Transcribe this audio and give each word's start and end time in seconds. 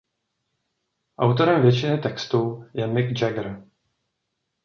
Autorem 1.19 1.61
většiny 1.61 1.97
textu 1.97 2.65
je 2.73 2.87
Mick 2.87 3.21
Jagger. 3.21 3.63